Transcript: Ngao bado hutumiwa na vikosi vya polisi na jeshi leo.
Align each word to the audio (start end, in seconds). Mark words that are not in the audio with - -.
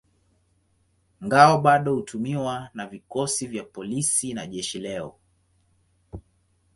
Ngao 1.21 1.61
bado 1.61 1.95
hutumiwa 1.95 2.69
na 2.73 2.87
vikosi 2.87 3.47
vya 3.47 3.63
polisi 3.63 4.33
na 4.33 4.47
jeshi 4.47 4.79
leo. 4.79 5.15